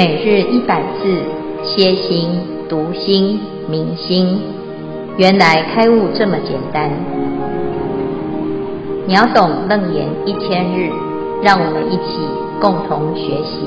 [0.00, 1.12] 每日一百字，
[1.62, 2.30] 歇心、
[2.70, 4.40] 读心、明心，
[5.18, 6.90] 原来开悟这么简单。
[9.06, 10.88] 秒懂楞严一千日，
[11.42, 12.16] 让我们一起
[12.62, 13.60] 共同学习。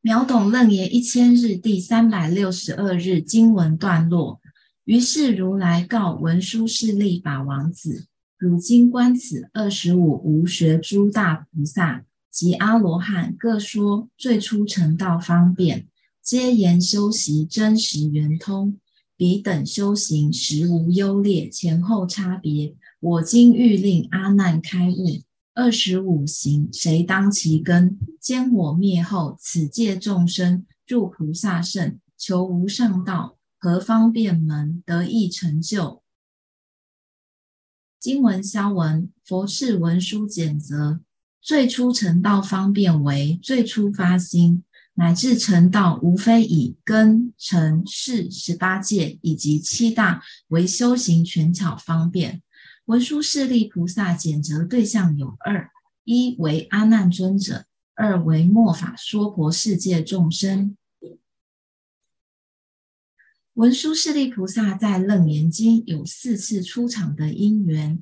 [0.00, 4.38] 秒懂楞严一千日第三百六十二日经文段落。
[4.84, 8.06] 于是如来告文殊师利法王子：
[8.38, 12.04] 汝今观此二十五无学诸大菩萨。
[12.32, 15.86] 及阿罗汉各说最初成道方便，
[16.22, 18.80] 皆言修习真实圆通，
[19.18, 22.74] 彼等修行实无优劣，前后差别。
[23.00, 25.22] 我今欲令阿难开悟，
[25.52, 27.98] 二十五行谁当其根？
[28.18, 36.02] 兼我灭后，此界众生入菩萨圣，求无上道，何方便门得易成就？
[38.00, 41.00] 经文消文，佛敕文殊简则。
[41.42, 44.62] 最初成道方便为最初发心，
[44.94, 52.40] 乃至成道，无非以根、尘、识十八界以及七大为修行权巧方便。
[52.84, 55.68] 文殊势利菩萨简择对象有二：
[56.04, 60.76] 一为阿难尊者，二为末法娑婆世界众生。
[63.54, 68.00] 文殊势利菩萨在楞严经有四次出场的因缘，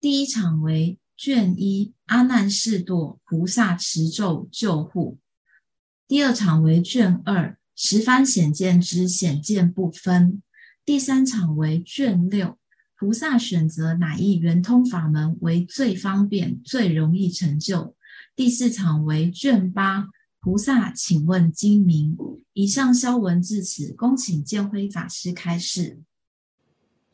[0.00, 0.98] 第一场为。
[1.18, 5.18] 卷一阿难示堕，菩萨持咒救护。
[6.06, 10.40] 第二场为卷二十番显见之显见不分。
[10.84, 12.56] 第三场为卷六
[12.96, 17.96] 菩萨选择哪一圆通法门为最方便、最容易成就。
[18.36, 20.06] 第四场为卷八
[20.40, 22.16] 菩萨请问精明。
[22.52, 25.98] 以上消文至此，恭请建辉法师开示。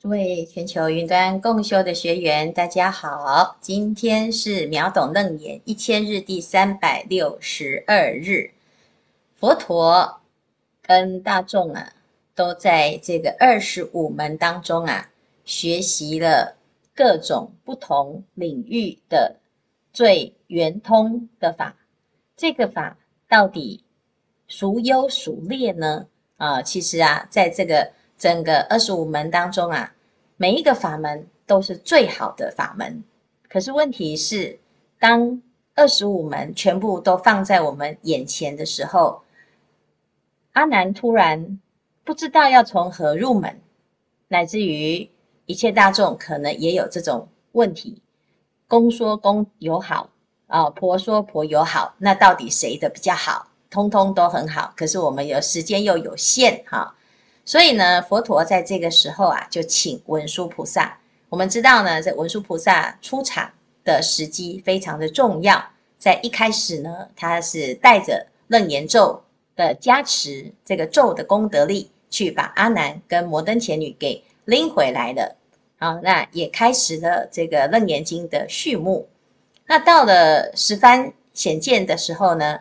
[0.05, 3.57] 诸位全球云端共修的学员，大家好！
[3.63, 8.51] 今天是秒懂楞严一千日第三百六十二日，
[9.35, 10.21] 佛陀
[10.83, 11.95] 跟大众啊，
[12.35, 15.09] 都在这个二十五门当中啊，
[15.47, 16.59] 学习了
[16.95, 19.37] 各种不同领域的
[19.91, 21.75] 最圆通的法。
[22.37, 23.83] 这个法到底
[24.49, 26.09] 孰优孰劣呢？
[26.37, 29.93] 啊，其实啊，在这个整个二十五门当中啊。
[30.37, 33.05] 每一个法门都是最好的法门，
[33.49, 34.59] 可是问题是，
[34.99, 35.41] 当
[35.75, 39.23] 二十五门全部都放在我们眼前的时候，
[40.53, 41.61] 阿难突然
[42.03, 43.61] 不知道要从何入门，
[44.29, 45.09] 乃至于
[45.47, 48.03] 一切大众可能也有这种问题。
[48.67, 50.11] 公说公有好
[50.49, 53.49] 啊，婆说婆有好，那到底谁的比较好？
[53.71, 56.97] 通通都很好，可是我们有时间又有限，哈。
[57.47, 60.99] 所以呢，佛陀在这个时候啊，就请文殊菩萨。
[61.29, 63.51] 我们知道呢，这文殊菩萨出场
[63.85, 65.63] 的时机非常的重要。
[65.99, 69.23] 在一开始呢，他是带着楞严咒
[69.57, 75.37] 的加持，这个咒的功德力，去把阿难跟摩登伽女给拎回来了。
[75.79, 79.07] 好，那也开始了这个楞严经的序幕。
[79.67, 82.61] 那到了十番显见的时候呢，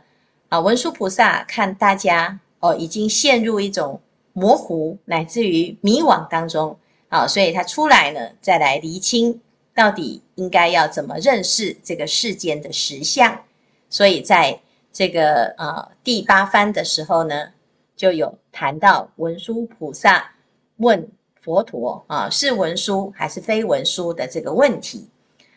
[0.50, 4.02] 啊，文殊菩萨看大家哦，已经陷入一种。
[4.34, 6.78] 模糊乃至于迷惘当中，
[7.08, 9.40] 好，所以他出来呢，再来厘清
[9.76, 13.44] 到底应该要怎么认识这个世间的实相。
[13.90, 14.60] 所以在
[14.92, 17.50] 这个呃第八番的时候呢，
[17.96, 20.32] 就有谈到文殊菩萨
[20.78, 21.08] 问
[21.40, 25.10] 佛陀啊，是文殊还是非文殊的这个问题。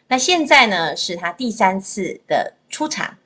[0.09, 3.17] 那现在呢，是他第三次的出场，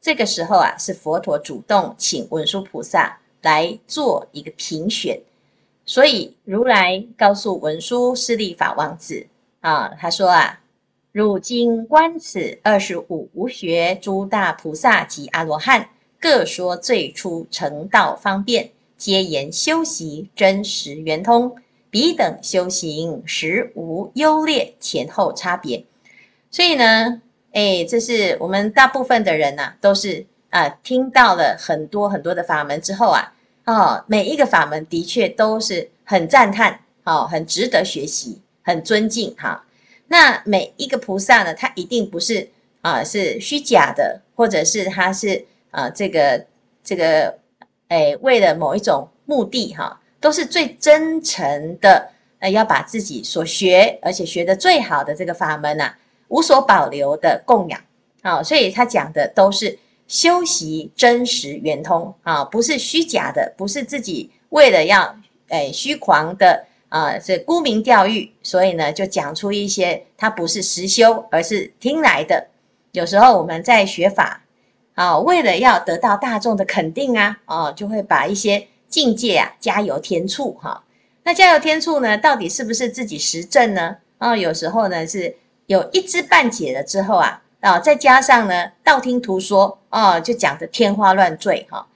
[0.00, 3.19] 这个时候啊，是佛陀主动请文殊菩萨。
[3.42, 5.20] 来做一个评选，
[5.86, 9.26] 所以如来告诉文殊师利法王子
[9.60, 10.60] 啊，他说啊，
[11.12, 15.88] 汝今观此二十五无学诸大菩萨及阿罗汉，
[16.20, 21.56] 各说最初成道方便，皆言修习真实圆通，
[21.88, 25.84] 彼等修行实无优劣，前后差别。
[26.50, 27.22] 所以呢，
[27.52, 30.26] 哎，这是我们大部分的人呐、啊，都是。
[30.50, 33.32] 啊，听到了很多很多的法门之后啊，
[33.66, 39.64] 哦，每一个法门的确都是很赞叹，哦，很值得学习，很尊敬哈、
[40.08, 42.50] 那每一个菩萨呢，他一定不是
[42.80, 46.44] 啊，是虚假的，或者是他是啊，这个
[46.82, 47.38] 这个，
[47.86, 52.10] 哎，为了某一种目的哈、都是最真诚的，
[52.40, 55.96] 呃，要把自己所学而且学得最好的这个法门啊，
[56.26, 57.80] 无所保留的供养。
[58.24, 59.78] 好、所以他讲的都是。
[60.10, 65.16] 修习真实圆通啊，不是虚假的，不是自己为了要
[65.50, 72.48] 诶虚狂的啊，这沽名钓誉，所以呢就讲出一些他不是实修，而是听来的。
[72.90, 74.42] 有时候我们在学法
[74.96, 80.82] 啊，为了要得到大众的肯定啊，哦，就会把一些境界啊加油添醋哈。
[81.22, 83.98] 那加油添醋呢，到底是不是自己实证呢？
[84.18, 85.36] 啊，有时候呢是
[85.66, 91.86] 有一知半解了之后啊，啊，再加上呢道听途说哦，就讲得天花乱坠哈。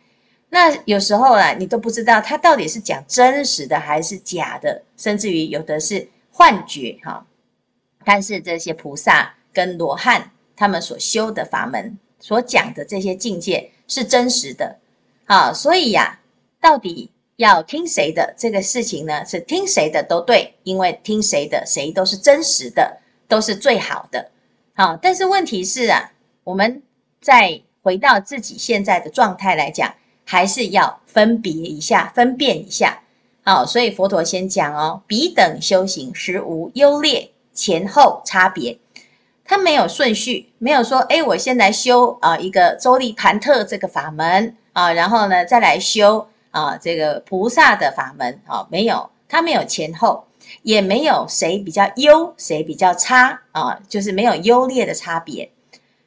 [0.50, 7.26] 那有时候啊，你都不知道他到底是讲真实的还是假的，甚至于有的是幻觉哈。
[8.04, 14.76] 但是这些菩萨跟罗汉他们所修的法门，所讲的这些境界是真实的，
[15.24, 16.20] 啊，所以呀，
[16.60, 19.24] 到底要听谁的这个事情呢？
[19.24, 24.30] 是听谁的都对，因为听谁的谁都是真实的，都是最好的，
[24.74, 24.96] 好。
[24.96, 26.12] 但是问题是啊，
[26.44, 26.80] 我们
[27.20, 29.94] 在回到自己现在的状态来讲，
[30.24, 33.02] 还是要分别一下，分辨一下，
[33.44, 33.66] 好。
[33.66, 38.78] 所以佛陀先讲哦，彼等修行实无优劣，前后差别。
[39.44, 50.24] 他没有顺序，没有说，哎，我先来修啊一个周利盘特这个法门啊，然后呢再来修啊这个菩萨的法门啊，没有，他没有前后，
[50.62, 55.50] 也没有谁比较优，谁比较差啊，就是没有优劣的差别。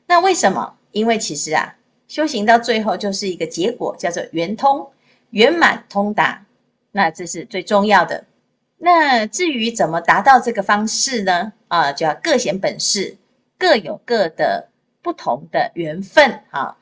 [0.07, 0.74] 那为什么？
[0.97, 1.75] 因为其实啊，
[2.07, 4.89] 修行到最后就是一个结果，叫做圆通、
[5.29, 6.45] 圆满通达，
[6.91, 8.25] 那这是最重要的。
[8.77, 11.53] 那至于怎么达到这个方式呢？
[11.67, 13.17] 啊，就要各显本事。
[13.59, 14.69] 各有各的
[15.01, 16.77] 不同的缘分啊，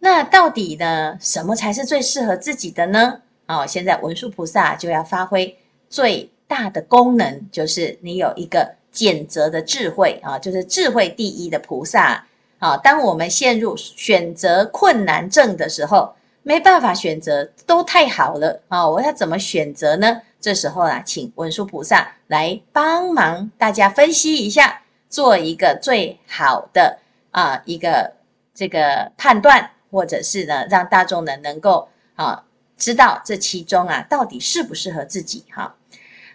[0.00, 3.22] 那到底呢，什么才是最适合自己的呢？
[3.46, 5.56] 啊，现在文殊菩萨就要发挥
[5.88, 12.26] 最大的功能，就是你有一个简择的智慧啊，就是智慧第一的菩萨
[12.58, 12.76] 啊。
[12.76, 20.22] 当我们陷入选择困难症的时候，没办法选择，都太好了啊，我要怎么选择呢？
[20.40, 24.82] 这时候啊，请文殊菩萨来帮忙大家分析一下。
[25.10, 26.98] 做一个最好的
[27.30, 28.12] 啊一个
[28.54, 32.44] 这个判断，或者是呢让大众呢能够啊
[32.76, 35.74] 知道这其中啊到底适不适合自己哈。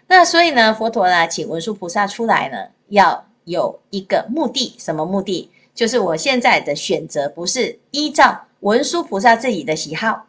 [0.08, 5.52] 那所以呢佛陀呢请文殊菩萨出来呢要有一个目的，什么目的？
[5.74, 10.26] 就是我现在的选择不是依照文殊菩萨自己的喜好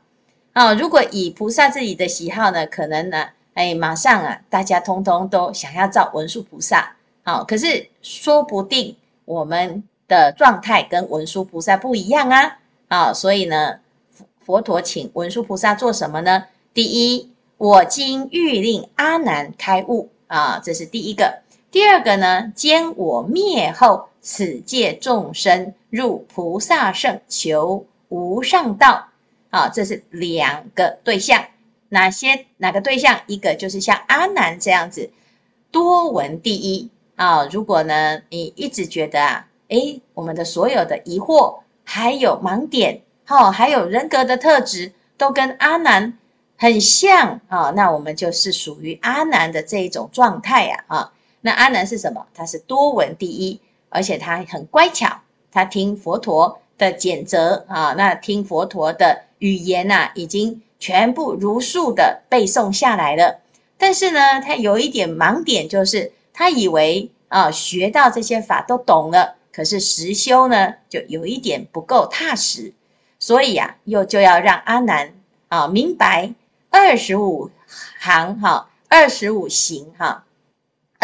[0.53, 0.73] 啊。
[0.73, 6.95] 如果以菩萨自己的喜好呢，可能呢哎马上啊大家通通都想要照文殊菩萨。
[7.23, 8.95] 好，可是说不定
[9.25, 12.59] 我们的状态跟文殊菩萨不一样啊！
[12.87, 13.79] 啊，所以呢，
[14.45, 16.45] 佛陀请文殊菩萨做什么呢？
[16.71, 21.41] 第一，我今欲令阿难开悟啊，这是第一个。
[21.75, 29.09] 第二个呢，兼我灭后，此界众生入菩萨圣，求无上道。
[29.49, 31.47] 啊，这是两个对象。
[31.89, 32.45] 哪些？
[32.55, 33.19] 哪个对象？
[33.27, 35.09] 一个就是像阿难这样子，
[35.69, 36.89] 多闻第一。
[37.17, 46.17] 啊，如果呢，你一直觉得啊，诶，我们的所有的疑惑，还有盲点，哈，还有人格的特质，都跟阿难
[46.57, 51.11] 很像啊，那我们就是属于阿难的这一种状态呀，啊，
[51.45, 52.25] 那阿难是什么？
[52.33, 55.21] 他是多闻第一，而且他很乖巧，
[55.51, 63.41] 他听佛陀的简则啊，那听佛陀的语言呐，已经全部如数的背诵下来了，
[63.77, 66.11] 但是呢，他有一点盲点，就是。
[66.37, 72.73] 他以为啊，学到这些法都懂了，可是实修呢，就有一点不够踏实，
[73.19, 75.13] 所以啊，又就要让阿难
[75.47, 76.33] 啊明白
[76.69, 77.51] 二十五
[77.97, 80.25] 行哈，二十五行哈，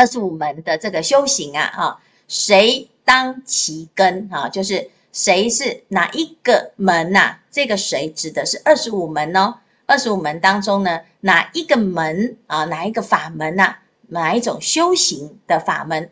[0.01, 7.36] 二十五门的这个修行啊哈，谁当其根啊，就是谁是哪一个门呐？
[7.51, 13.75] 这个谁指的是二十五门哦，二十五门当中呢，哪一个门啊，哪一个法门呐？
[14.08, 16.10] 哪一种修行的法门，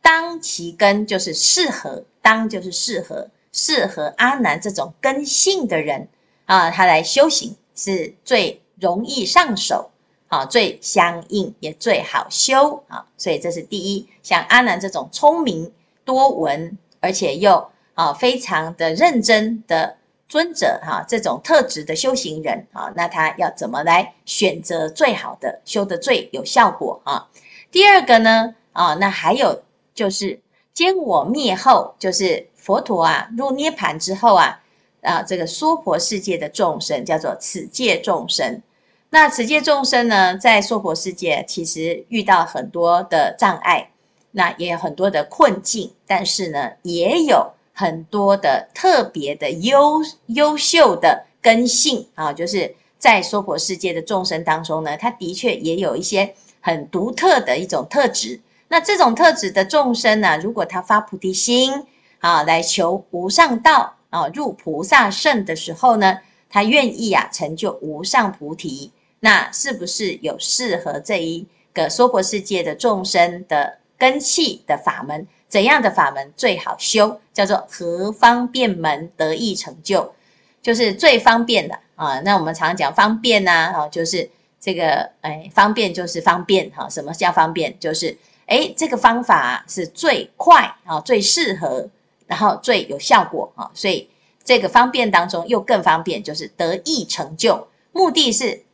[0.00, 6.08] 当其根就是适合，当就是适合，适合阿难这种根性的人
[6.46, 9.90] 啊，他来修行是最容易上手，
[10.28, 14.08] 啊，最相应也最好修啊，所以这是第一。
[14.22, 15.72] 像阿难这种聪明
[16.04, 19.96] 多闻，而且又啊非常的认真的。
[20.28, 27.28] 尊者哈，这种特质的修行人啊，那他要怎么来选择最好的，修的最有效果啊？
[27.70, 29.62] 第二个呢啊，那还有
[29.94, 30.40] 就是
[30.74, 34.60] 坚我灭后，就是佛陀啊入涅槃之后啊
[35.02, 38.60] 啊，这个娑婆世界的众生叫做此界众生。
[39.10, 43.90] 那此界众生呢，在娑婆世界其实遇到很多的障碍，
[44.32, 47.52] 那也有很多的困境，但是呢，也有。
[47.78, 58.40] 很多的特别的优优秀的根性啊，就是在娑婆世界的众生当中呢，他的确也有一些很独特的一种特质。
[58.68, 61.84] 那这种特质的众生呢，如果他发菩提心
[62.20, 75.26] 啊，来求无上道啊入菩萨圣的时候呢，他愿意啊成就无上菩提，那是不是有适合这一个娑婆世界的众生的根器的法门？
[75.48, 77.20] 怎样的法门最好修？
[77.32, 80.12] 叫做何方便门得意成就，
[80.60, 82.18] 就是最方便的啊。
[82.20, 84.28] 那我们常讲方便呐，啊，就是
[84.60, 86.88] 这个哎，方便就是方便哈。
[86.88, 87.78] 什么叫方便？
[87.78, 91.88] 就是哎，这个方法是最快啊，最适合，
[92.26, 93.70] 然后最有效果啊。
[93.72, 94.10] 所以
[94.44, 98.64] 这个方便当中又更方便，就是得意成就，目的是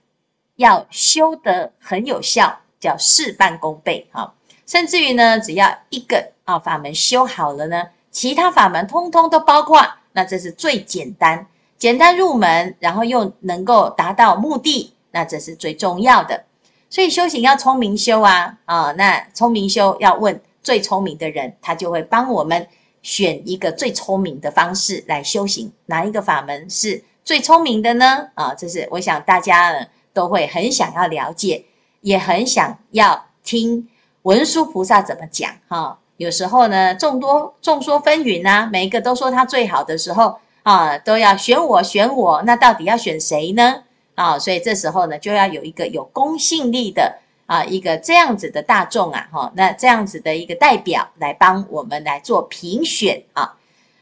[0.62, 4.32] 要修得很有效，叫事半功倍哈。
[4.64, 16.44] 甚至于呢，只要一个啊法门修好了呢，其他法门通通都包括，那这是最简单、简单入门，然后又能够达到目的，那这是最重要的。
[16.88, 22.68] 所以修行要聪明修啊啊，那聪明修要问最聪明的人，他就会帮我们
[23.02, 25.72] 选一个最聪明的方式来修行。
[25.86, 28.28] 哪一个法门是最聪明的呢？
[28.34, 31.64] 啊，这是我想大家都会很想要了解，
[32.00, 33.88] 也很想要听。
[34.22, 35.50] 文殊菩萨怎么讲？
[35.68, 43.82] 哈，有时候呢，众多众说纷纭啊，每一个都说他最好的时候啊，都要选我选我，那到底要选谁呢？
[44.14, 53.56] 啊，所以这时候呢，就要有一个有公信力的啊，一个这样子的大众啊，哈，那这样子的一个代表来帮我们来做评选啊。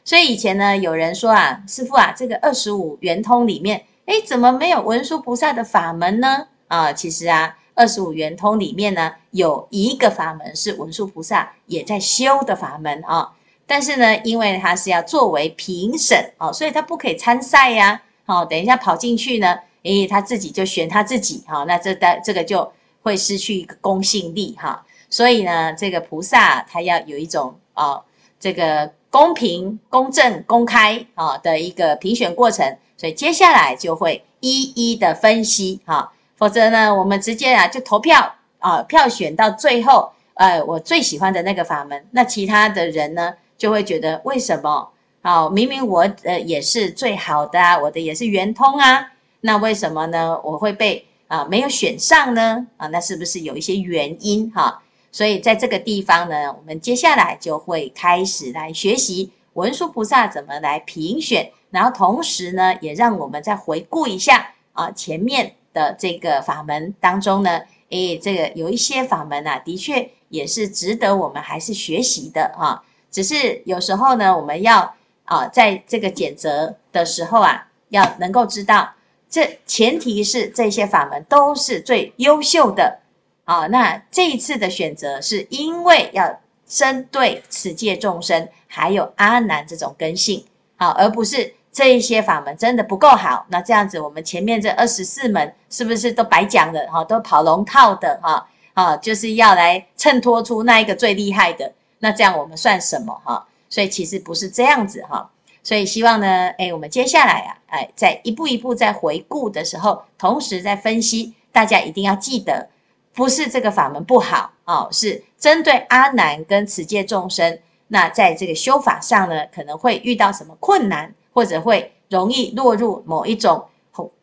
[0.05, 6.49] 所以以前呢，有人说啊，师傅啊，这个二十五圆通里面，诶，怎么没有文殊菩萨的法门呢？
[6.67, 7.57] 啊，其实啊。
[7.75, 13.31] 二十五圆通里面呢，有一个法门是文殊菩萨也在修的法门啊。
[13.69, 18.02] 但是呢，因为他是要作为评审啊，所以他不可以参赛呀。
[18.26, 22.71] 好，等一下跑进去呢，诶，他自己就选他自己哈，那这的这个就
[23.02, 24.85] 会失去一个公信力哈。
[25.09, 28.02] 所以呢，这个菩萨他要有一种啊，
[28.40, 32.76] 这个公平、公正、公开啊的一个评选过程。
[33.00, 36.12] 所以接下来就会一一的分析哈。
[36.37, 44.90] 否则呢，我们直接啊就投票啊，票选到最后，呃，我最喜欢的那个法门，那其他的人呢就会觉得为什么？
[45.23, 50.38] 啊，明明我呃也是最好的啊，我的也是圆通啊，那为什么呢？
[50.45, 52.66] 我会被啊没有选上呢？
[52.76, 54.83] 啊，那是不是有一些原因哈？
[55.11, 65.54] 所以在这个地方呢，我们接下来就会开始来学习文殊菩萨怎么来评选，然后同时呢，也让我们再回顾一下啊前面。
[65.72, 67.60] 的这个法门当中呢，
[67.90, 72.82] 诶，这个有一些法门啊，的确也是值得我们还是学习的啊。
[73.08, 74.96] 只是有时候呢，我们要
[75.26, 78.94] 啊，在这个拣择的时候啊，要能够知道，
[79.28, 82.98] 这前提是这些法门都是最优秀的
[83.44, 83.68] 啊。
[83.68, 90.44] 那这一次的选择是因为要针对此界众生，还有阿难这种根性，
[90.76, 91.54] 好，而不是。
[91.72, 97.04] 这一些法门真的不够好，那这样子我们前面这二十四门是不是都白讲的哈？
[97.04, 98.46] 都跑龙套的哈？
[98.74, 103.46] 啊，就是要来衬托出那一个最厉害的，那这样我们算什么哈？
[103.68, 105.30] 所以其实不是这样子哈。
[105.62, 112.68] 所以希望呢，哎，我们接下来啊，哎，在一步一步在回顾的时候，同时在分析，大家一定要记得，
[113.12, 117.58] 不是这个法门不好啊，是针对阿难跟此界众生，
[117.88, 121.14] 那在这个修法上呢，可能会遇到什么困难？
[121.32, 123.64] 或者会容易落入某一种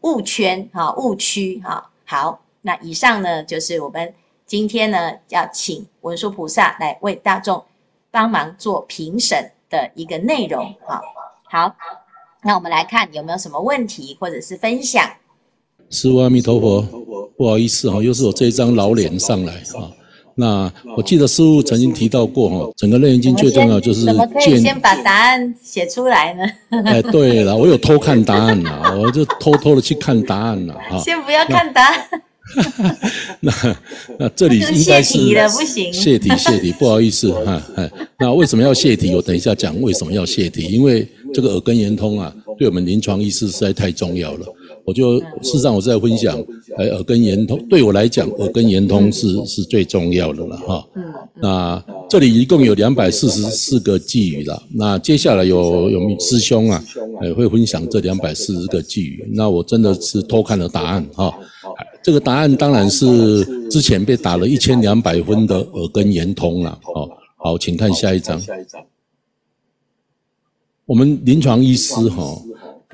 [0.02, 1.90] 误圈哈误区哈。
[2.06, 4.14] 好，那以上呢就是我们
[4.46, 7.64] 今天呢要请文殊菩萨来为大众
[8.12, 11.02] 帮忙做评审的一个内容哈。
[11.44, 11.76] 好，
[12.44, 15.04] 那我们来看有没有什么问题或者是分享。
[15.90, 16.82] 师父阿弥陀佛，
[17.38, 19.92] 不好意思哈，又是我这一张老脸上来哈。
[20.40, 24.06] 那我记得师傅曾经提到过哈，整个《楞严经》最重要就是。
[24.06, 26.44] 怎么可以先把答案写出来呢？
[26.86, 31.00] 哎，对了，我有偷看答案了，我就偷偷的去看答案了哈。
[31.00, 31.98] 先不要看答案。
[33.42, 33.52] 那
[34.20, 35.92] 那这里应该是泄题了，不行。
[35.92, 37.62] 泄题，泄题，不好意思哈。
[37.76, 39.14] 哎，那为什么要泄题？
[39.16, 44.46] 我等一下讲为什么要泄题，因为这个耳根圆通啊，对我们临床医师实在太重要了。
[44.88, 46.42] 我就事实上我是在分享，
[46.78, 50.88] 呃，耳根圆通对我来讲，耳根圆通是是最重要的了哈。
[50.96, 51.04] 嗯。
[51.42, 54.64] 那这里一共有两百四十四个寄语了。
[54.74, 56.82] 那接下来有有师兄啊，
[57.22, 59.30] 也会分享这两百四十个寄语。
[59.34, 61.38] 那我真的是偷看了答案哈。
[62.02, 66.80] 这个答案当然是之前被打了一千两百分的耳根圆通了。
[66.82, 68.42] 好，好，请看下一张。
[70.86, 72.42] 我们临床医师哈。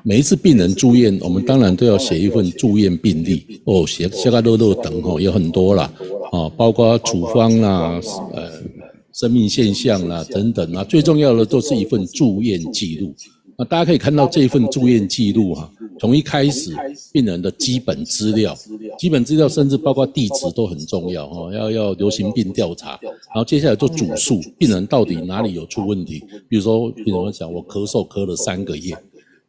[0.05, 5.89] 每一次病人住院，我们当然都要写一份住院病历哦，写写个漏漏等吼，有很多啦，
[6.33, 8.01] 啊，包括处方啦，
[8.33, 8.51] 呃，
[9.13, 13.15] 生命现象啦等等啊，最重要的都是一份住院记录。
[13.57, 16.75] 那大家可以看到这份住院记录哈，从一开始
[17.13, 18.53] 病人的基本资料，
[18.99, 26.21] 基本资料甚至包括地址都很重要哈，要要流行病调查，然后接下来做主诉，病人到底哪里有出问题？
[26.49, 28.93] 比如说病人讲我咳嗽咳了三个月。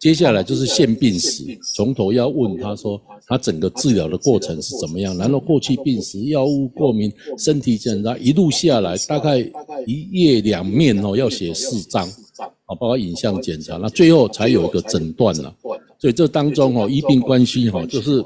[0.05, 9.39] 接下来就是现病史，从头要问他说他整个治疗的过程是怎么样，然后过去病史、药物过敏、身体检查一路下来，大概
[9.87, 12.07] 一页两面哦，要写四张
[12.67, 15.57] 啊，包括影像检查，那最后才有一个诊断了。
[15.99, 18.23] 所以这当中哦，医病关系哈，就是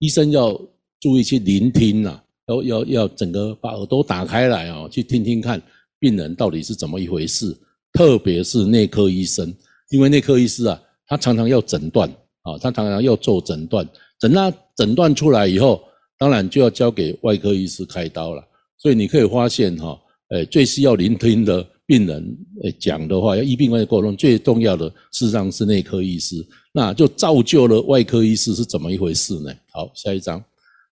[0.00, 0.60] 医生要
[0.98, 5.62] 注意去聆听呐，要要要整个把耳朵打开来哦，去听听看
[6.00, 7.56] 病人到底是怎么一回事，
[7.92, 9.54] 特别是内科医生，
[9.90, 10.82] 因为内科医师啊。
[11.06, 12.08] 他常常要诊断
[12.42, 13.88] 啊，他常常要做诊断，
[14.20, 15.82] 等他诊断出来以后，
[16.18, 18.42] 当然就要交给外科医师开刀了。
[18.78, 19.98] 所以你可以发现哈，
[20.30, 29.52] 诶，最需要聆听的病人诶讲的话，要医病关系沟通最重要的，事实上是内科医师，那就造就了外科医师是怎么一回事呢？
[29.72, 30.42] 好，下一张。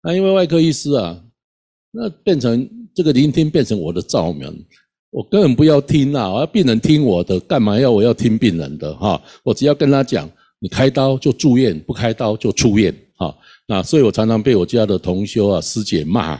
[0.02, 1.22] 那因为外科医师啊，
[1.90, 4.64] 那变成这个聆听变成我的罩门。
[5.16, 9.18] 我根本不要听呐，我要病人听我的，干嘛要我要听病人的哈？
[9.42, 13.34] 我只要跟他讲，你开刀就住院，不开刀就出院哈。
[13.66, 16.38] 那所以我常常被我家的同修啊师姐骂，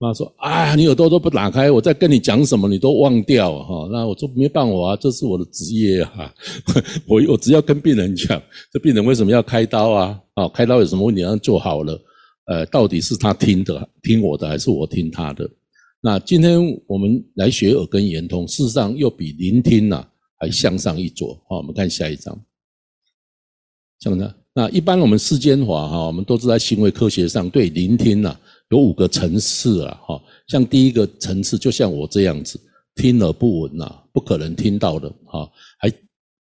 [0.00, 3.88] 骂说啊，你耳朵都不打开，我在跟你讲什么你都忘掉哈。
[3.92, 6.34] 那我说没办法啊，这是我的职业啊。
[7.06, 10.20] 我我只要跟病人讲，这病人为什么要开刀啊？
[10.34, 11.22] 啊，开刀有什么问题？
[11.22, 11.96] 让做好了，
[12.46, 15.48] 呃，到底是他听的听我的，还是我听他的？
[16.02, 20.06] 那今天我们来学耳根圆通，事实上又比聆听呐
[20.38, 21.38] 还向上一着。
[21.46, 22.38] 好，我们看下一章。
[23.98, 28.34] 像这样，那一般我们世间法哈，我们都是在行为科学上对聆听呐
[28.70, 30.00] 有五个层次啊。
[30.02, 32.58] 哈，像第一个层次，就像我这样子，
[32.94, 35.92] 听而不闻呐，不可能听到的哈，还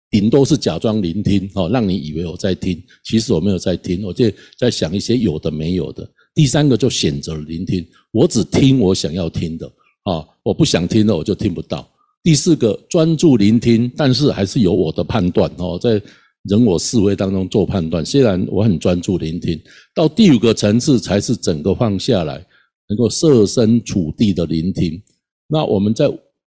[0.09, 4.25] 顶多是假装聆听哈，让你以为我在听，其实我没有在听，我就
[4.57, 6.11] 在想一些有的没有的。
[6.35, 9.67] 第三个就选择聆听，我只听我想要听的
[10.03, 11.89] 啊，我不想听的我就听不到。
[12.23, 16.01] 第四个专注聆听，但是还是有我的判断哦，在
[16.45, 18.05] 人我思维当中做判断。
[18.05, 19.61] 虽然我很专注聆听，
[19.95, 22.45] 到第五个层次才是整个放下来，
[22.89, 25.01] 能够设身处地的聆听。
[25.47, 26.11] 那我们在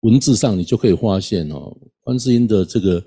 [0.01, 3.03] 文字上，你就可以发现哦，观世音的这个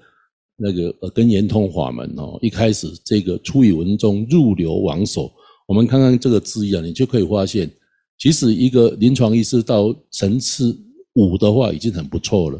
[0.56, 5.32] 那个耳根圆通法门哦，一开始这个出语文中入流往所。
[5.68, 7.70] 我们看看这个字义啊，你就可以发现，
[8.16, 10.74] 其实一个临床医师到层次
[11.12, 12.58] 五的话，已经很不错了。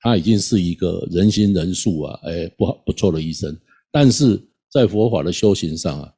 [0.00, 3.56] 他已经是一个仁心仁术啊，哎，不好不错的医生。
[3.92, 4.40] 但是
[4.72, 6.12] 在佛法的修行上啊，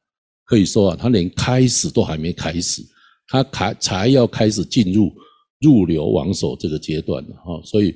[0.46, 2.82] 可以说啊，他连开始都还没开始，
[3.28, 5.12] 他开才要开始进入
[5.60, 7.60] 入流往所这个阶段哈。
[7.64, 7.94] 所以，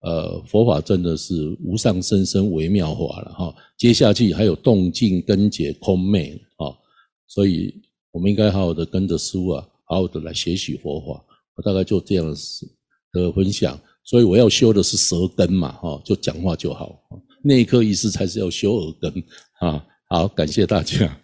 [0.00, 3.54] 呃，佛法真的是无上甚深微妙法了哈。
[3.78, 6.36] 接下去还有动静根结空昧。
[7.28, 11.24] 所以，我们应该好好的跟着师父啊，好好的来学习佛法。
[11.54, 12.34] 我大概就这样
[13.12, 13.78] 的分享。
[14.04, 16.98] 所以我要修的是舌根嘛，哈，就讲话就好。
[17.42, 19.24] 内科医师才是要修耳根
[19.58, 19.84] 啊。
[20.08, 21.18] 好，感谢大家。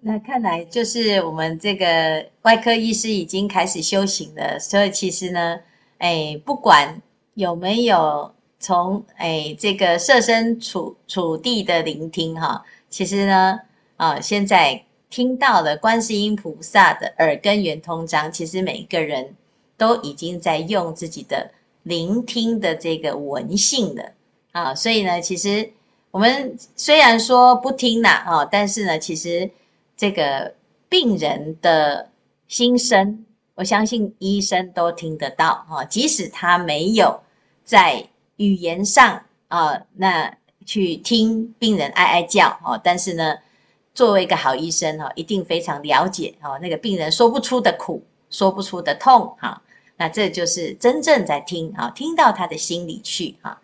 [0.00, 4.58] 那看来就是我们这个外科医师已经开始修行了。
[4.60, 5.58] 所以其实呢，
[5.98, 7.00] 哎，不管
[7.32, 13.58] 有没有从哎这个设身处处地的聆听哈，其实呢。
[13.96, 19.36] 啊，现在听到了观世音菩萨的耳根圆通章，其实每一个人
[19.76, 21.48] 都已经在用自己的
[21.84, 24.10] 聆听的这个闻性了
[24.50, 24.74] 啊。
[24.74, 25.70] 所以呢，其实
[26.10, 29.48] 我们虽然说不听呐，啊，但是呢，其实
[29.96, 30.52] 这个
[30.88, 32.10] 病人的
[32.48, 35.84] 心声，我相信医生都听得到啊。
[35.84, 37.20] 即使他没有
[37.64, 38.04] 在
[38.38, 43.36] 语言上啊，那去听病人哀哀叫啊，但是呢。
[43.94, 49.62] 作为一个好医生哈，一定非常了解哈那个病人说不出的苦，说不出的痛哈，
[49.96, 53.60] 那这就是真正在听啊，听到他的心里去哈。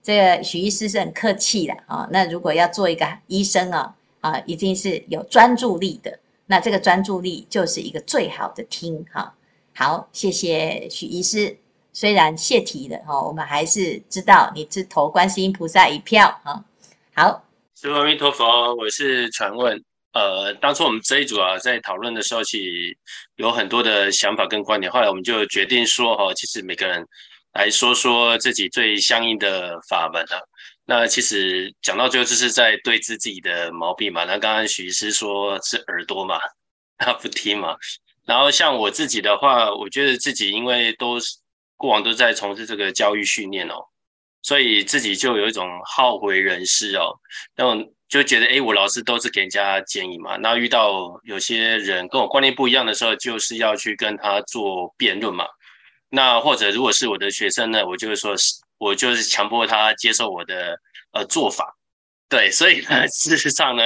[0.00, 2.08] 这个许医师是很客气的啊。
[2.12, 6.16] 那如果要做一个医生啊啊，一定是有专注力的。
[6.46, 9.34] 那这个专注力就是一个最好的听哈。
[9.74, 11.56] 好，谢谢许医师。
[11.92, 16.64] 虽然泄题了哈，我们还是知道你是投观世音菩萨一票哈。
[17.14, 17.42] 好。
[17.82, 19.76] 师父阿弥陀佛，我是传问。
[20.12, 22.96] 呃，当初我们这一组啊，在讨论的时候，其实
[23.34, 24.88] 有很多的想法跟观点。
[24.92, 27.04] 后来我们就决定说，哈，其实每个人
[27.54, 30.38] 来说说自己最相应的法门啊。
[30.84, 34.22] 那其实讲到最后，就是在对治自己的毛病嘛。
[34.22, 36.38] 那刚刚许医师说是耳朵嘛，
[36.98, 37.76] 他不听嘛。
[38.24, 41.36] 然后像我自己的话，我觉得自己因为都是
[41.76, 43.74] 过往都在从事这个教育训练哦。
[44.42, 47.14] 所以自己就有一种好为人师哦，
[47.56, 55.46] 那种就觉得哎，我老师都是给人家建议嘛，那遇到有些人跟我观念不一样的时候，就是要去跟他做辩论嘛。
[56.10, 58.34] 那或者如果是我的学生呢，我就会说，
[58.76, 60.78] 我就是强迫他接受我的
[61.12, 61.74] 呃做法。
[62.28, 63.82] 对，所以呢，事实上呢，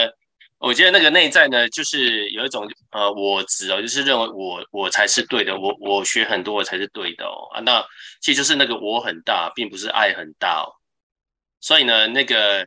[0.59, 7.85] 我觉得那个内在呢，就是有一种呃我执哦，就是认为我我才是对的，我我学很多我才是对的哦啊，那
[8.23, 10.73] 其实就是那个我很大，并不是爱很大哦。
[11.61, 12.67] 所以呢，那个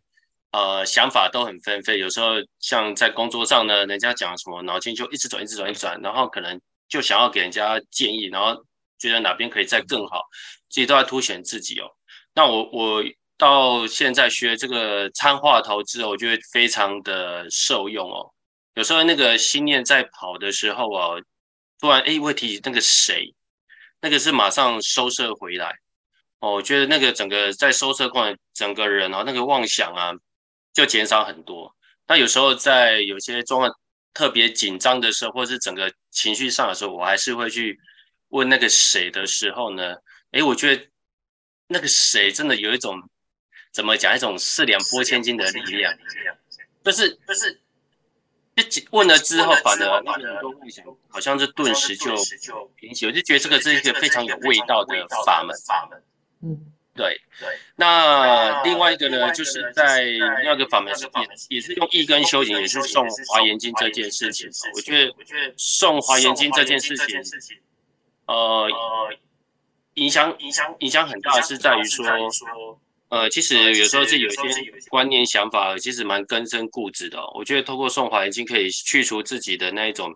[0.51, 8.63] 呃想法都很纷飞，有时候像在工作上呢，人家讲什么，脑筋就一直转，一直转，一直转，然后可能就想要给人家建议，然后
[8.99, 10.21] 觉得哪边可以再更好，
[10.69, 11.89] 自己都在凸显自己哦。
[12.35, 13.03] 那我我。
[13.39, 18.29] 到现在学这个参话头之后，我觉得非常的受用哦。
[18.73, 21.21] 有时候那个心念在跑的时候哦，
[21.79, 23.33] 突然哎，会提起那个谁，
[24.01, 25.73] 那个是马上收摄回来
[26.39, 26.51] 哦。
[26.51, 30.11] 我觉得那个整个在收摄过程，整个人啊，那个妄想啊，
[30.73, 31.73] 就减少很多。
[32.07, 33.71] 那有时候在有些状况
[34.13, 37.79] 特别紧张的时候，或是整个情绪上的时候，我还是会去
[38.29, 39.95] 问那个谁的时候呢，
[40.31, 40.85] 哎，我觉得
[41.67, 43.01] 那个谁真的有一种。
[43.71, 45.93] 怎么讲一种四两拨千斤的力量？
[46.81, 47.61] 就是就是，
[48.55, 50.03] 就问了之后，反而
[51.09, 52.15] 好像是顿时就
[52.75, 53.05] 平息。
[53.05, 55.55] 我就觉得这个是一个非常有味道的法门。
[56.41, 57.47] 嗯，对对。
[57.75, 60.05] 那另外一个呢，就是在
[60.43, 61.05] 那个法门是
[61.49, 64.49] 也也是用意根修行，也是送华严经这件事情。
[64.73, 65.13] 我觉得
[65.57, 67.21] 送华严经这件事情，
[68.25, 68.67] 呃，
[69.93, 72.07] 影响影响影响很大，是在于说。
[73.09, 74.37] 呃，其实有时候是有些
[74.89, 77.31] 观念想法，其实蛮根深固执的哦。
[77.33, 80.13] 我觉得透过诵华严经可以去除自己的那一种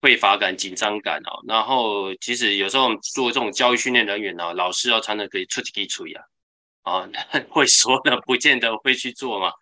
[0.00, 1.38] 匮乏感、紧张感哦。
[1.46, 6.20] 然后，其实有时候做这种教育训练人员哦，老师要常常可以出题出呀，
[6.82, 7.08] 啊，
[7.50, 9.52] 会说的不见得会去做嘛。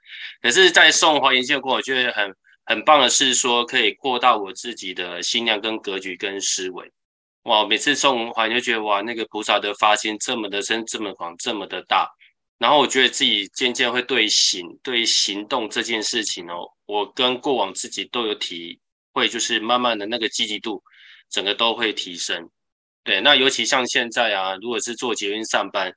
[0.41, 6.91] 可是，在送华严经过程，我觉得很很棒的是说，可以扩大我自己的心量、跟格局、跟思维。
[7.43, 12.11] 哇，每次送华严就觉得哇，那个菩萨的发心这么的深、这么广、这么的大。
[12.59, 18.81] 然后我觉得自己渐渐会对行对行动这件事情哦，我跟过往自己都有体
[19.13, 20.83] 会，就是慢慢的那个积极度，
[21.29, 22.49] 整个都会提升。
[23.05, 25.95] 对，那尤其像现在啊，如果是坐捷运上班，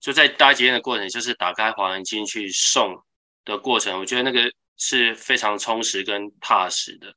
[0.00, 2.96] 就在搭捷运的过程，就是打开华严经去送
[3.44, 7.14] 的过程，我觉得那个是非常充实跟踏实的。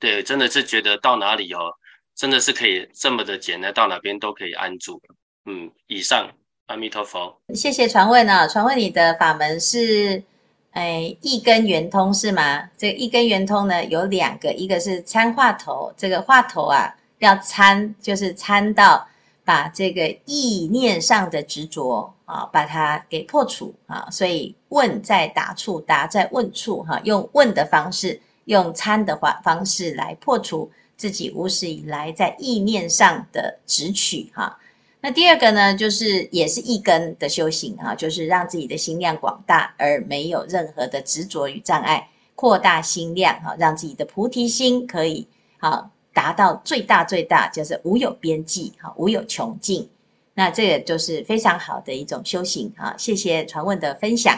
[0.00, 1.72] 对，真的是觉得到哪里哦，
[2.16, 5.00] 真的是可以这么的简单，到哪边都可以安住。
[5.44, 6.28] 嗯，以上。
[6.66, 8.46] 阿弥陀佛，谢谢传问啊！
[8.46, 10.22] 传问你的法门是，
[10.70, 12.70] 哎，一根圆通是吗？
[12.78, 19.06] 这个意根圆通呢有两个，一个是参话头，这个话头啊要参，就是参到
[19.44, 24.08] 把这个意念上的执着啊，把它给破除啊。
[24.10, 34.58] 所以问在答处，答在问处哈，用问的方式，用参的话方式来破除自己无始以来在意念上的执取哈。
[35.04, 49.90] 那第二个呢，就是也是一根的修行啊，就是让自己的心量广大，而没有任何的执着与障碍，扩大心量哈，让自己的菩提心可以啊达到最大最大，就是无有边际哈，无有穷尽。
[50.32, 52.94] 那这个就是非常好的一种修行哈。
[52.96, 54.34] 谢谢传问的分享。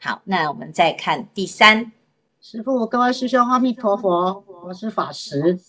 [0.00, 1.92] 好，那我们再看第三，
[2.40, 5.60] 师父，各位师兄，阿弥陀佛，我是法师。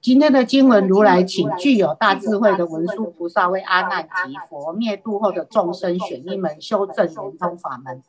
[0.00, 8.00] 今天的经文，如来请具有大智慧的文殊菩萨为阿难及佛灭度后的众生选一门修正圆通法门。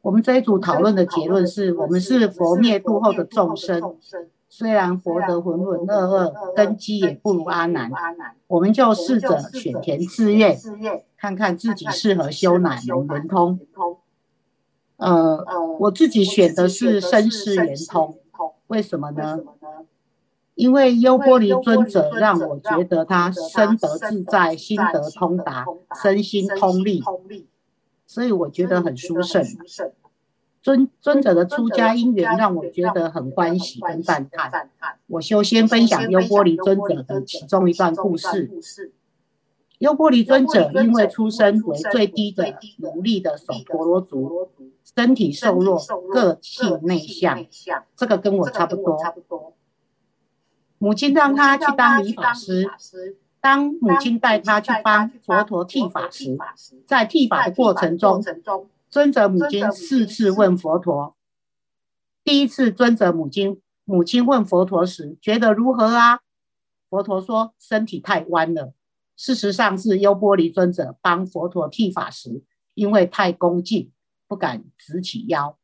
[0.00, 3.94] 我们这一组讨论的结论是，我们是佛灭度后的众生，
[4.48, 7.90] 虽然佛得浑浑噩噩，根基也不如阿难，
[8.46, 10.58] 我们就试着选填志愿，
[11.18, 13.60] 看看自己适合修哪门圆通。
[14.96, 15.44] 呃，
[15.78, 18.18] 我自己选的是生死圆通，
[18.68, 19.38] 为什么呢？
[20.54, 25.64] 因为优波离尊者让我觉得他身得自在，心得通达，
[26.02, 27.02] 身心通力，
[28.06, 29.42] 所以我觉得很殊胜。
[30.60, 34.70] 尊尊者的出家因缘让我觉得很欢喜跟赞叹。
[35.08, 38.50] 我修先分享优波离尊者的其中一段故事。
[39.78, 44.50] 优波离尊者因为出身为最低的奴隶的首陀罗族，
[44.94, 45.80] 身体瘦弱，
[46.12, 47.44] 个性内向，
[47.96, 48.96] 这个跟我差不多。
[50.82, 52.68] 母亲让他去当理发师。
[53.40, 56.36] 当母亲带他去帮佛陀剃发时，
[56.84, 58.20] 在剃发的过程中，
[58.90, 61.14] 尊者母亲四次问佛陀。
[62.24, 66.18] 第一次，尊者母亲母亲问佛陀时，觉得如何啊？
[66.90, 68.74] 佛陀说，身体太弯了。
[69.16, 72.42] 事实上是优波离尊者帮佛陀剃发时，
[72.74, 73.92] 因为太恭敬，
[74.26, 75.56] 不敢直起腰。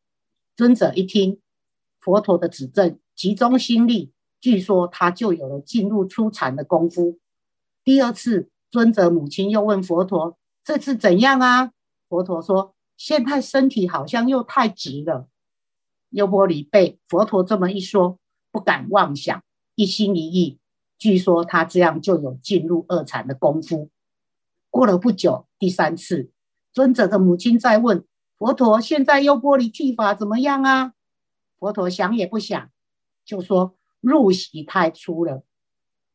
[0.54, 1.40] 尊者一听
[1.98, 7.18] 佛陀的指正，集中心力，据说他就有了进入初禅的功夫。
[7.85, 11.72] 第二次，尊者母亲又问佛陀：“这次怎样啊？”
[12.09, 15.29] 佛陀说：“现在身体好像又太直了。”
[16.11, 18.18] 优波离被佛陀这么一说，
[18.51, 19.42] 不敢妄想，
[19.74, 20.59] 一心一意。
[20.98, 23.90] 据说他这样就有进入二禅的功夫。
[24.70, 26.31] 过了不久，第三次，
[26.72, 28.05] 尊者的母亲再问
[28.37, 30.92] 佛陀：“现在优波离剃法怎么样啊？”
[31.59, 32.70] 佛陀想也不想，
[33.24, 35.44] 就说：“入息太粗了。”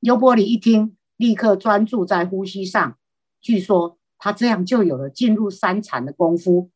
[0.02, 2.98] 优波离一听，立刻专注在呼吸上。
[3.40, 6.72] 据说他这样就有了进入三禅的功夫。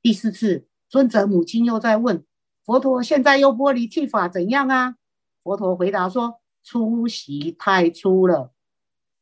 [0.00, 2.24] 第四次，尊者母亲又在问。
[2.64, 4.96] 佛陀现在优波离剃发怎样啊？
[5.42, 8.52] 佛陀回答说：粗习太粗了。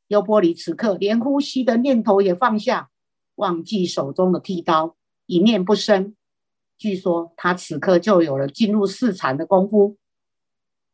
[0.08, 2.90] 优波离此刻连呼吸的念头也放下，
[3.36, 6.14] 忘记手中的剃刀，一念不生。
[6.78, 9.96] 据说他此刻就有了进入四禅的功夫。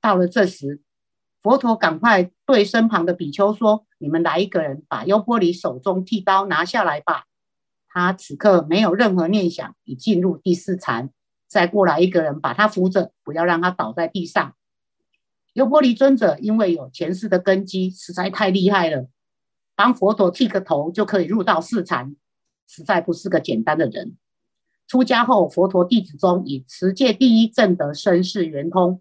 [0.01, 0.81] 到了这时，
[1.41, 7.25] 佛陀赶快对身旁的比丘说：“你们来一个人把优波离手中剃刀拿下来吧。”
[7.89, 11.11] 他此刻没有任何念想，已进入第四禅。
[11.49, 14.55] 再过来一个人把他扶着，不要让他倒在地上。
[15.55, 19.09] 优波离尊者因为有前世的根基，实在太厉害了。
[19.75, 22.15] 帮佛陀剃个头就可以入到四禅，
[22.67, 24.17] 实在不是个简单的人。
[24.87, 29.01] 出家后，佛陀弟子中以持戒第一，正德身世圆通。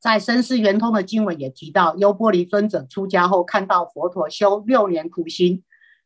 [0.00, 5.62] 在生死圆通的经文也提到，优波离尊者出家后看到佛陀修六年苦行，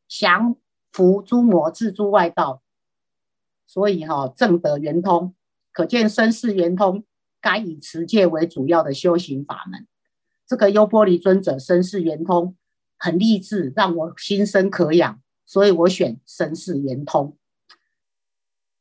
[0.09, 0.57] 降
[0.91, 2.63] 伏诸魔，自诸外道。
[3.67, 5.35] 所以哈、哦，证得圆通，
[5.73, 7.05] 可见生死圆通
[7.41, 9.87] 该以持戒为主要的修行法门。
[10.47, 12.57] 这个优波离尊者生死圆通
[12.99, 17.39] 很励志，让我心生可养，所以我选生死圆通。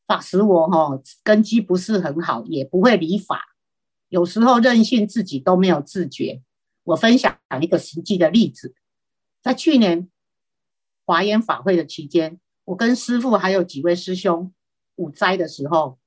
[0.08, 3.53] 法师我哈、哦、根基不是很好，也不会理法，
[4.14, 6.44] 有时候任性自己都没有自觉。
[6.84, 8.76] 我分享一个实际的例子，
[9.42, 10.08] 在去年
[11.04, 14.54] 华严法会的期间，我跟师父还有几位师兄。
[14.98, 15.98] 午斋的时候，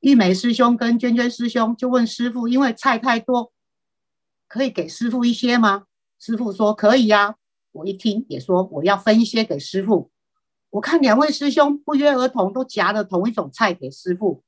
[0.00, 3.50] 玉梅师兄跟娟娟师兄就问师父：“因为菜太多，
[4.46, 5.86] 可以给师父一些吗？”
[6.20, 7.36] 师父说：“可以呀。”
[7.72, 10.10] 我一听也说：“我要分一些给师父。”
[10.68, 14.44] 我看两位师兄不约而同都夹了同一种菜给师父，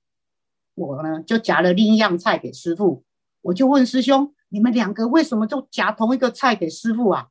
[0.80, 3.04] 我呢就夹了另一样菜给师傅。
[3.42, 7.28] 我就问师兄：“你们两个为什么就夹同一个菜给师傅啊？”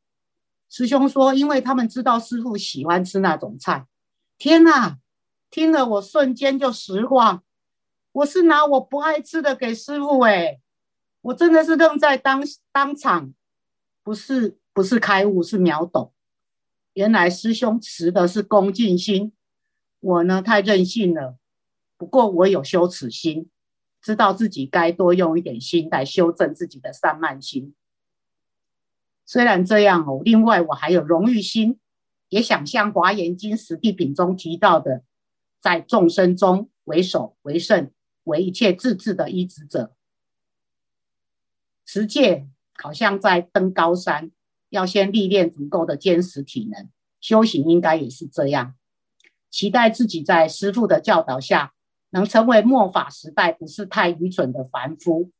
[0.70, 3.88] 师兄说：“因为他们知道师傅喜欢吃那种菜。”
[4.38, 5.00] 天哪！
[5.50, 7.42] 听了，我瞬间就石化。
[8.12, 10.60] 我是拿我不爱吃的给师傅，哎，
[11.22, 13.34] 我真的是愣在当当场，
[14.04, 16.14] 不是不是开悟，是秒懂。
[16.94, 19.34] 原来师兄持的是恭敬心，
[20.00, 21.38] 我呢太任性了。
[22.00, 23.50] 不过我有羞耻心，
[24.02, 27.76] 知道自己该多用一点心来修正自己的散漫心。
[29.26, 31.78] 虽然这样哦，另外我还有荣誉心，
[32.30, 35.04] 也想像《华严经》十地品中提到的。
[35.60, 37.92] 在众生中为首为圣，
[38.24, 39.94] 为一切自治的依止者。
[41.86, 44.32] 持戒好像在登高山，
[44.70, 46.90] 要先历练足够的坚实体能。
[47.20, 48.76] 修行应该也是这样。
[49.50, 51.74] 期待自己在师父的教导下，
[52.12, 55.32] 能成为末法时代不是太愚蠢的凡夫。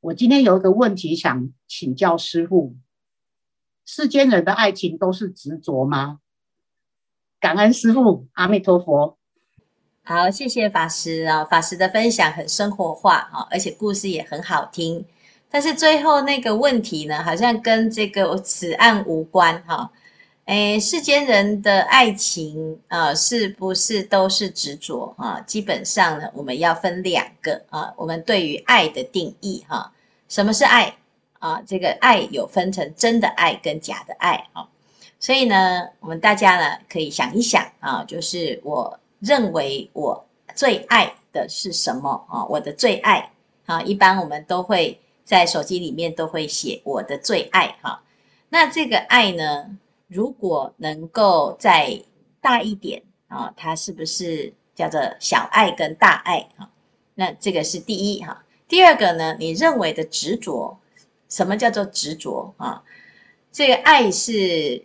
[0.00, 2.76] 我今天有一个问题想请教师父：
[3.84, 6.20] 世间人的爱情都是执着吗？
[7.40, 9.18] 感恩师父，阿弥陀佛。
[10.02, 15.04] 好，谢谢法师啊，法师的分享很生活化啊，而且故事也很好听。
[15.50, 19.90] 但是最后那个问题呢，好像跟这个此案无关哈。
[20.48, 25.38] 诶，世间人的爱情啊，是不是都是执着啊？
[25.42, 27.92] 基本上呢，我们要分两个啊。
[27.98, 29.92] 我们对于爱的定义哈，
[30.26, 30.96] 什么是爱
[31.38, 31.62] 啊？
[31.66, 34.66] 这个爱有分成真的爱跟假的爱啊。
[35.20, 42.46] 所以呢，我们大家呢可以想一想啊，就是我认为我最爱的是什么啊？
[42.46, 43.30] 我的最爱
[43.66, 48.02] 啊，一般我们都会在手机里面都会写我的最爱哈。
[48.48, 49.76] 那这个爱呢，
[50.08, 52.02] 如果能够再
[52.40, 56.68] 大一点啊，它是不是叫做小爱跟大爱哈？
[57.14, 58.44] 那这个是第一哈。
[58.66, 60.78] 第二个呢，你认为的执着，
[61.28, 62.82] 什么叫做执着啊？
[63.52, 64.84] 这个爱是。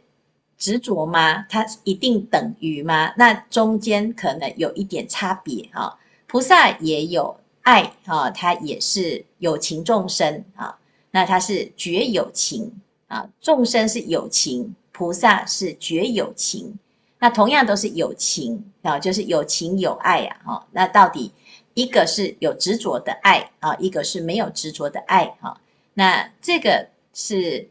[0.56, 1.46] 执着吗？
[1.50, 3.14] 它一定等于吗？
[3.18, 6.00] 那中间可能有一点差别哈。
[6.26, 10.80] 菩萨也有爱哈，他也是有情众生啊。
[11.12, 16.80] 那他是觉有情啊，众生是有情，菩萨是觉有情。
[17.20, 20.66] 那同样都是有情啊，就是有情有爱呀，哈。
[20.72, 21.34] 那到底
[21.74, 25.60] 一个是有执着的爱啊，一个是没有执着的爱哈。
[25.94, 27.70] 那这个是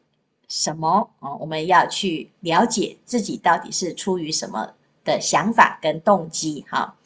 [0.48, 1.34] 什么啊？
[1.36, 4.72] 我们要去了解自己到底是出于什么
[5.04, 6.96] 的想法跟动机哈。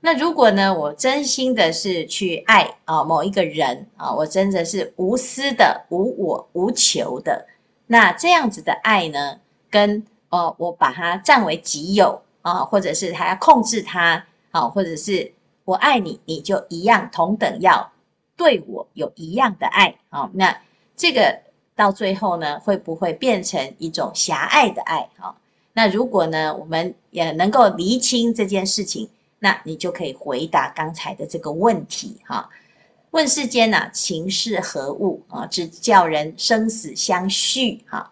[0.00, 7.46] 那如果呢，我真心的是去爱啊某一个人啊，我真的是无私的、无我、无求的，
[7.86, 9.40] 那这样子的爱呢，
[9.74, 15.32] 跟哦我把它占为己有啊，或者是还要控制它啊，或者是
[15.64, 17.90] 我爱你，你就一样同等要
[18.36, 20.56] 对我有一样的爱啊，那
[20.94, 21.40] 这个
[21.74, 25.34] 到最后呢，会不会变成一种狭隘的爱啊？
[25.72, 29.10] 那如果呢，我们也能够厘清这件事情。
[29.40, 32.48] 那你就可以回答刚才的这个问题哈。
[33.10, 35.44] 问世间呐，情是何物啊？
[35.46, 38.10] 只叫人生死相续哈。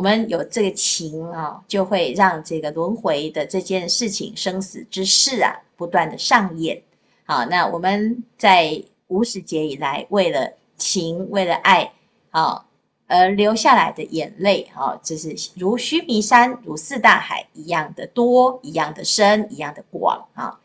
[0.00, 6.80] 我们有这个情啊，就会让这个轮回的这件事情、生死之事啊，不断的上演。
[7.26, 11.92] 好，那我们在无始劫以来，为了情，为了爱，
[12.30, 12.64] 啊。
[13.08, 20.58] 而流下来的眼泪，哈，就是如须弥山、如四大海一样的多，一样的深，一样的广啊。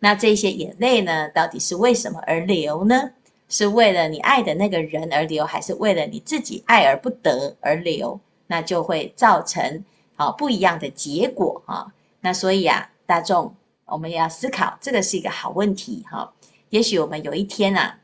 [0.00, 3.12] 那这些眼泪呢，到底是为什么而流呢？
[3.48, 8.20] 是为了你爱的那个人而流，还是为了你自己爱而不得而流？
[8.52, 9.82] 那就会造成
[10.16, 11.86] 啊不一样的结果啊。
[12.20, 13.54] 那所以啊，大众
[13.86, 16.30] 我们要思考，这个是一个好问题哈。
[16.68, 17.98] 也许我们有一天啊。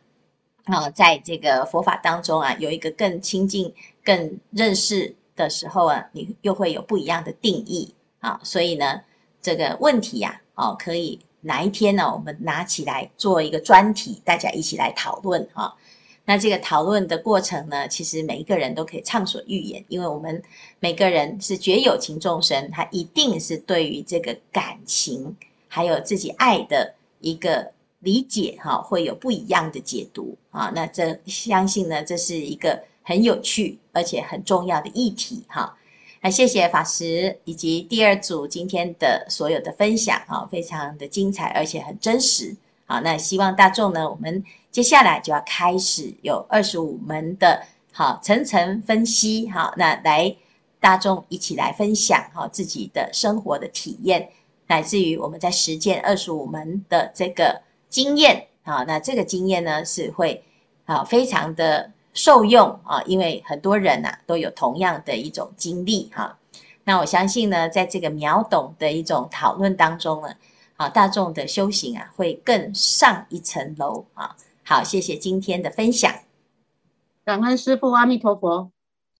[0.64, 3.72] 啊，在这个佛法当中啊，有一个更亲近、
[4.04, 8.38] 更认识的时候啊，你又会有不一样的定义啊。
[8.42, 9.00] 所以呢，
[9.40, 15.74] 这个问题呀，哦，可以哪一天呢，我们拿起来做一个专题，大家一起来讨论哈。
[16.28, 20.42] 那这个讨论的过程呢，其实每一个人都可以畅所欲言，因为我们
[20.78, 25.34] 每个人是觉有情众生，他一定是对于这个感情
[25.66, 27.72] 还有自己爱的一个。
[28.00, 30.70] 理解哈，会有不一样的解读啊。
[30.72, 35.76] 那这相信呢，这是一个很有趣而且很重要的议题哈。
[36.20, 42.54] 那谢谢法师以及第二组今天的所有的分享啊，非常的精彩而且很真实。
[42.88, 49.72] 好，那希望大众呢，我们接下来就要开始有二十五门的好层层分析好。
[49.76, 50.34] 那来
[50.80, 54.28] 大众一起来分享好自己的生活的体验，
[54.66, 57.62] 乃至于我们在实践二十五门的这个。
[57.90, 60.44] 经验啊，那这个经验呢是会
[60.84, 66.36] 啊非常的受用啊，因为很多人呐、啊、都有同样的一种经历哈、
[66.84, 70.28] 那我相信呢，在这个秒懂的一种讨论当中呢，
[70.78, 74.34] 啊大众的修行啊会更上一层楼啊。
[74.64, 76.10] 好，谢谢今天的分享，
[77.24, 78.70] 感恩师父，阿弥陀佛。